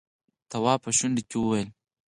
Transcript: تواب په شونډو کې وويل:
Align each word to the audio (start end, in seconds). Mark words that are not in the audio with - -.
تواب 0.49 0.79
په 0.83 0.89
شونډو 0.97 1.23
کې 1.29 1.37
وويل: 1.39 1.69